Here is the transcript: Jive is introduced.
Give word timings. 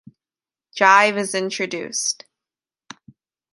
Jive 0.75 1.15
is 1.19 1.35
introduced. 1.35 2.25